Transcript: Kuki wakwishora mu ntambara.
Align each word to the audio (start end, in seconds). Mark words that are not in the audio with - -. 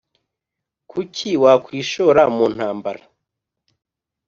Kuki 0.91 1.29
wakwishora 1.43 2.23
mu 2.35 2.45
ntambara. 2.53 3.03